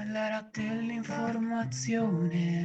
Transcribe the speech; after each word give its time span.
nell'era 0.00 0.48
dell'informazione, 0.50 2.62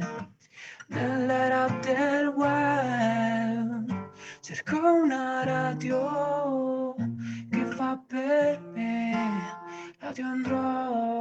nell'era 0.88 1.68
del 1.82 2.28
web. 2.28 4.10
Cerco 4.40 4.78
una 4.78 5.44
radio 5.44 6.94
che 7.50 7.66
fa 7.66 8.02
per 8.06 8.58
me, 8.72 9.38
radio 9.98 10.26
Android, 10.26 11.15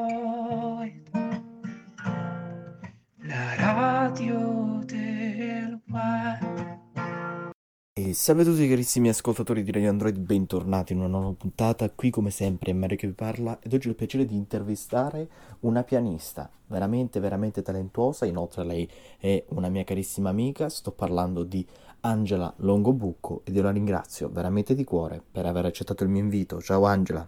salve 8.16 8.44
a 8.44 8.46
tutti 8.46 8.68
carissimi 8.70 9.10
ascoltatori 9.10 9.62
di 9.62 9.74
Radio 9.74 9.90
Android, 9.90 10.18
bentornati 10.18 10.94
in 10.94 11.00
una 11.00 11.10
nuova 11.10 11.34
puntata. 11.38 11.90
Qui 11.90 12.10
come 12.10 12.32
sempre 12.32 12.72
è 12.72 12.74
Mario 12.74 12.96
che 12.96 13.08
vi 13.08 13.14
parla 13.14 13.60
ed 13.62 13.74
oggi 13.74 13.88
ho 13.88 13.90
il 13.90 13.98
piacere 13.98 14.26
di 14.26 14.36
intervistare 14.36 15.28
una 15.62 15.84
pianista 15.84 16.50
veramente 16.68 17.20
veramente 17.20 17.62
talentuosa, 17.62 18.26
inoltre 18.26 18.64
lei 18.64 18.90
è 19.20 19.44
una 19.50 19.68
mia 19.68 19.84
carissima 19.84 20.30
amica, 20.30 20.70
sto 20.70 20.92
parlando 20.92 21.44
di 21.44 21.68
Angela 22.02 22.52
Longobucco 22.58 23.42
ed 23.44 23.54
io 23.54 23.64
la 23.64 23.72
ringrazio 23.72 24.30
veramente 24.32 24.76
di 24.76 24.86
cuore 24.86 25.22
per 25.30 25.46
aver 25.46 25.66
accettato 25.66 26.04
il 26.04 26.10
mio 26.10 26.22
invito. 26.22 26.62
Ciao 26.62 26.86
Angela. 26.86 27.28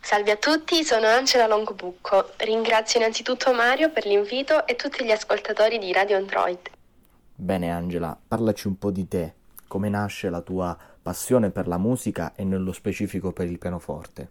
Salve 0.00 0.30
a 0.30 0.36
tutti, 0.36 0.84
sono 0.84 1.08
Angela 1.08 1.48
Longobucco. 1.48 2.30
Ringrazio 2.36 3.00
innanzitutto 3.00 3.52
Mario 3.52 3.90
per 3.90 4.06
l'invito 4.06 4.64
e 4.68 4.76
tutti 4.76 5.04
gli 5.04 5.10
ascoltatori 5.10 5.78
di 5.78 5.92
Radio 5.92 6.16
Android. 6.16 6.73
Bene 7.36 7.72
Angela, 7.72 8.16
parlaci 8.28 8.68
un 8.68 8.78
po' 8.78 8.92
di 8.92 9.08
te, 9.08 9.34
come 9.66 9.88
nasce 9.88 10.30
la 10.30 10.40
tua 10.40 10.76
passione 11.02 11.50
per 11.50 11.66
la 11.66 11.78
musica 11.78 12.32
e 12.36 12.44
nello 12.44 12.70
specifico 12.70 13.32
per 13.32 13.46
il 13.46 13.58
pianoforte. 13.58 14.28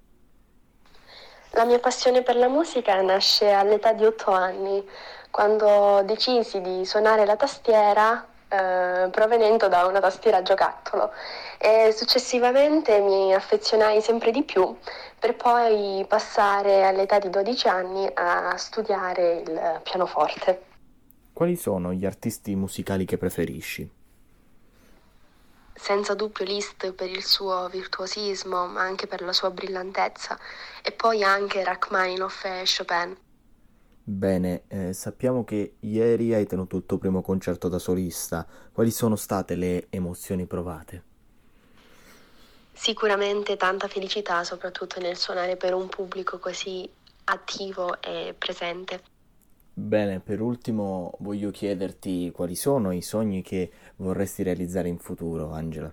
La 1.51 1.65
mia 1.65 1.79
passione 1.79 2.21
per 2.21 2.37
la 2.37 2.47
musica 2.47 3.01
nasce 3.01 3.51
all'età 3.51 3.91
di 3.91 4.05
otto 4.05 4.31
anni, 4.31 4.81
quando 5.29 6.01
decisi 6.05 6.61
di 6.61 6.85
suonare 6.85 7.25
la 7.25 7.35
tastiera 7.35 8.25
eh, 8.47 9.09
provenendo 9.11 9.67
da 9.67 9.85
una 9.85 9.99
tastiera 9.99 10.37
a 10.37 10.41
giocattolo 10.41 11.11
e 11.57 11.91
successivamente 11.91 12.99
mi 13.01 13.33
affezionai 13.33 14.01
sempre 14.01 14.31
di 14.31 14.43
più 14.43 14.77
per 15.19 15.35
poi 15.35 16.05
passare 16.07 16.85
all'età 16.85 17.19
di 17.19 17.29
12 17.29 17.67
anni 17.67 18.09
a 18.13 18.55
studiare 18.55 19.43
il 19.45 19.79
pianoforte. 19.83 20.71
Quali 21.33 21.55
sono 21.55 21.91
gli 21.93 22.05
artisti 22.05 22.55
musicali 22.55 23.05
che 23.05 23.17
preferisci? 23.17 23.89
Senza 25.73 26.13
dubbio 26.13 26.45
Liszt 26.45 26.93
per 26.93 27.09
il 27.09 27.23
suo 27.23 27.67
virtuosismo, 27.69 28.67
ma 28.67 28.81
anche 28.81 29.07
per 29.07 29.21
la 29.23 29.33
sua 29.33 29.49
brillantezza, 29.49 30.37
e 30.83 30.91
poi 30.91 31.23
anche 31.23 31.63
Rachmaninoff 31.63 32.45
e 32.45 32.63
Chopin. 32.65 33.17
Bene, 34.03 34.63
eh, 34.67 34.93
sappiamo 34.93 35.43
che 35.43 35.77
ieri 35.79 36.35
hai 36.35 36.45
tenuto 36.45 36.77
il 36.77 36.85
tuo 36.85 36.99
primo 36.99 37.23
concerto 37.23 37.67
da 37.67 37.79
solista. 37.79 38.45
Quali 38.71 38.91
sono 38.91 39.15
state 39.15 39.55
le 39.55 39.87
emozioni 39.89 40.45
provate? 40.45 41.03
Sicuramente 42.71 43.57
tanta 43.57 43.87
felicità, 43.87 44.43
soprattutto 44.43 44.99
nel 44.99 45.17
suonare 45.17 45.57
per 45.57 45.73
un 45.73 45.89
pubblico 45.89 46.37
così 46.37 46.87
attivo 47.25 47.99
e 48.01 48.35
presente. 48.37 49.12
Bene, 49.75 50.19
per 50.19 50.39
ultimo 50.39 51.15
voglio 51.19 51.49
chiederti 51.49 52.31
quali 52.31 52.55
sono 52.55 52.91
i 52.91 53.01
sogni 53.01 53.41
che 53.41 53.71
vorresti 53.95 54.43
realizzare 54.43 54.87
in 54.87 54.99
futuro, 54.99 55.51
Angela. 55.51 55.91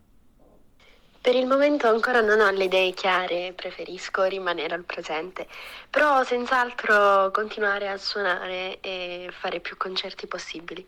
Per 1.22 1.34
il 1.34 1.46
momento 1.46 1.86
ancora 1.86 2.20
non 2.20 2.40
ho 2.40 2.50
le 2.50 2.64
idee 2.64 2.92
chiare, 2.92 3.52
preferisco 3.54 4.24
rimanere 4.24 4.74
al 4.74 4.84
presente, 4.84 5.46
però 5.88 6.22
senz'altro 6.24 7.30
continuare 7.30 7.88
a 7.88 7.96
suonare 7.96 8.80
e 8.80 9.28
fare 9.30 9.60
più 9.60 9.76
concerti 9.78 10.26
possibili. 10.26 10.86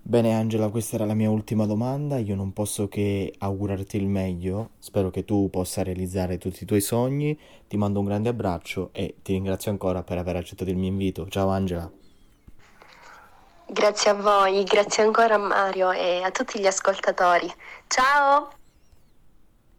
Bene 0.00 0.34
Angela, 0.34 0.70
questa 0.70 0.96
era 0.96 1.04
la 1.04 1.12
mia 1.12 1.30
ultima 1.30 1.66
domanda, 1.66 2.16
io 2.16 2.34
non 2.34 2.54
posso 2.54 2.88
che 2.88 3.34
augurarti 3.36 3.98
il 3.98 4.06
meglio, 4.06 4.70
spero 4.78 5.10
che 5.10 5.26
tu 5.26 5.50
possa 5.50 5.82
realizzare 5.82 6.38
tutti 6.38 6.62
i 6.62 6.66
tuoi 6.66 6.80
sogni, 6.80 7.38
ti 7.66 7.76
mando 7.76 7.98
un 7.98 8.06
grande 8.06 8.30
abbraccio 8.30 8.88
e 8.92 9.16
ti 9.22 9.32
ringrazio 9.32 9.70
ancora 9.70 10.02
per 10.02 10.16
aver 10.16 10.36
accettato 10.36 10.70
il 10.70 10.78
mio 10.78 10.88
invito. 10.88 11.28
Ciao 11.28 11.48
Angela. 11.48 11.97
Grazie 13.70 14.12
a 14.12 14.14
voi, 14.14 14.64
grazie 14.64 15.02
ancora 15.02 15.34
a 15.34 15.38
Mario 15.38 15.92
e 15.92 16.22
a 16.22 16.30
tutti 16.30 16.58
gli 16.58 16.66
ascoltatori. 16.66 17.52
Ciao! 17.86 18.57